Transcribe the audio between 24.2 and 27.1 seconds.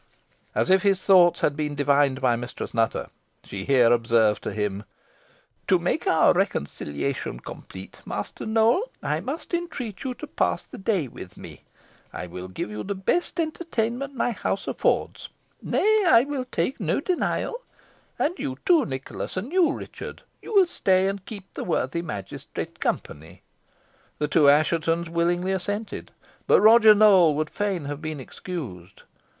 two Asshetons willingly assented, but Roger